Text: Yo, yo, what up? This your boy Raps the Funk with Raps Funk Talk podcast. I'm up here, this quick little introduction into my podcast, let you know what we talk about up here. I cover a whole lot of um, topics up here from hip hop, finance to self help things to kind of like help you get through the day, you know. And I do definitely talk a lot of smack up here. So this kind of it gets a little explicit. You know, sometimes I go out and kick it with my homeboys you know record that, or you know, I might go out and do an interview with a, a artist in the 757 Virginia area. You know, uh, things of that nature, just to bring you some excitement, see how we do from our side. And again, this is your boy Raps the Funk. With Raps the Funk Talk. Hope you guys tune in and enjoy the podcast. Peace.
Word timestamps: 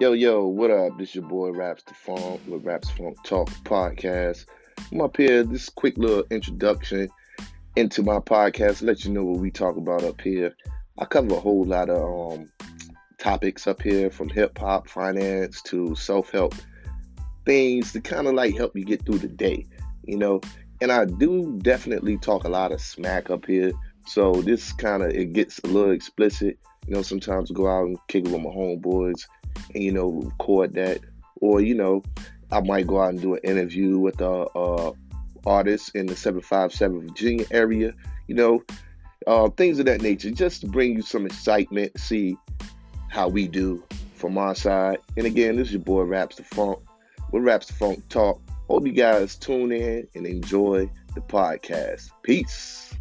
Yo, 0.00 0.12
yo, 0.12 0.46
what 0.46 0.70
up? 0.70 0.96
This 0.96 1.14
your 1.14 1.28
boy 1.28 1.50
Raps 1.50 1.82
the 1.82 1.92
Funk 1.92 2.40
with 2.46 2.64
Raps 2.64 2.88
Funk 2.88 3.18
Talk 3.22 3.50
podcast. 3.64 4.46
I'm 4.90 5.02
up 5.02 5.14
here, 5.18 5.42
this 5.42 5.68
quick 5.68 5.98
little 5.98 6.24
introduction 6.30 7.10
into 7.76 8.02
my 8.02 8.18
podcast, 8.18 8.80
let 8.80 9.04
you 9.04 9.10
know 9.10 9.24
what 9.24 9.40
we 9.40 9.50
talk 9.50 9.76
about 9.76 10.02
up 10.02 10.18
here. 10.22 10.56
I 10.98 11.04
cover 11.04 11.34
a 11.34 11.38
whole 11.38 11.66
lot 11.66 11.90
of 11.90 12.32
um, 12.32 12.50
topics 13.18 13.66
up 13.66 13.82
here 13.82 14.10
from 14.10 14.30
hip 14.30 14.56
hop, 14.56 14.88
finance 14.88 15.60
to 15.64 15.94
self 15.94 16.30
help 16.30 16.54
things 17.44 17.92
to 17.92 18.00
kind 18.00 18.26
of 18.26 18.32
like 18.32 18.56
help 18.56 18.74
you 18.74 18.86
get 18.86 19.04
through 19.04 19.18
the 19.18 19.28
day, 19.28 19.66
you 20.04 20.16
know. 20.16 20.40
And 20.80 20.90
I 20.90 21.04
do 21.04 21.58
definitely 21.60 22.16
talk 22.16 22.44
a 22.44 22.48
lot 22.48 22.72
of 22.72 22.80
smack 22.80 23.28
up 23.28 23.44
here. 23.44 23.72
So 24.06 24.32
this 24.32 24.72
kind 24.72 25.02
of 25.02 25.10
it 25.10 25.34
gets 25.34 25.58
a 25.58 25.66
little 25.66 25.92
explicit. 25.92 26.58
You 26.86 26.94
know, 26.94 27.02
sometimes 27.02 27.50
I 27.50 27.54
go 27.54 27.68
out 27.68 27.84
and 27.84 27.98
kick 28.08 28.24
it 28.24 28.32
with 28.32 28.40
my 28.40 28.48
homeboys 28.48 29.26
you 29.74 29.92
know 29.92 30.08
record 30.08 30.74
that, 30.74 31.00
or 31.40 31.60
you 31.60 31.74
know, 31.74 32.02
I 32.50 32.60
might 32.60 32.86
go 32.86 33.00
out 33.00 33.10
and 33.10 33.20
do 33.20 33.34
an 33.34 33.40
interview 33.44 33.98
with 33.98 34.20
a, 34.20 34.46
a 34.54 34.92
artist 35.46 35.94
in 35.94 36.06
the 36.06 36.16
757 36.16 37.08
Virginia 37.08 37.46
area. 37.50 37.94
You 38.26 38.34
know, 38.34 38.64
uh, 39.26 39.48
things 39.50 39.78
of 39.78 39.86
that 39.86 40.02
nature, 40.02 40.30
just 40.30 40.60
to 40.62 40.66
bring 40.66 40.94
you 40.94 41.02
some 41.02 41.26
excitement, 41.26 41.98
see 41.98 42.36
how 43.08 43.28
we 43.28 43.48
do 43.48 43.84
from 44.14 44.38
our 44.38 44.54
side. 44.54 44.98
And 45.16 45.26
again, 45.26 45.56
this 45.56 45.68
is 45.68 45.74
your 45.74 45.82
boy 45.82 46.02
Raps 46.02 46.36
the 46.36 46.44
Funk. 46.44 46.78
With 47.32 47.44
Raps 47.44 47.66
the 47.66 47.74
Funk 47.74 48.08
Talk. 48.08 48.40
Hope 48.68 48.86
you 48.86 48.92
guys 48.92 49.34
tune 49.36 49.72
in 49.72 50.06
and 50.14 50.26
enjoy 50.26 50.88
the 51.14 51.20
podcast. 51.20 52.10
Peace. 52.22 52.94